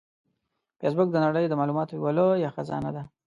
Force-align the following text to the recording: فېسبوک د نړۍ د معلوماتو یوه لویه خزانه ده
فېسبوک 0.79 1.09
د 1.11 1.17
نړۍ 1.25 1.45
د 1.47 1.53
معلوماتو 1.59 1.93
یوه 1.97 2.11
لویه 2.17 2.49
خزانه 2.55 2.91
ده 2.95 3.03